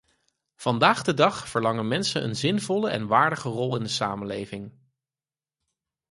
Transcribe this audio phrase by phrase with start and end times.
[0.55, 4.71] Vandaag de dag verlangen mensen een zinvolle en waardige rol in de samenleving.